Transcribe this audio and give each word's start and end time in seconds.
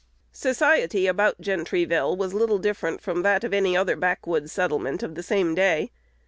Society 0.33 1.05
about 1.05 1.39
Gentryville 1.41 2.17
was 2.17 2.33
little 2.33 2.57
different 2.57 3.01
from 3.01 3.21
that 3.21 3.43
of 3.43 3.53
any 3.53 3.77
other 3.77 3.95
backwoods 3.95 4.51
settlement 4.51 5.03
of 5.03 5.13
the 5.13 5.21
same 5.21 5.53
day. 5.53 5.91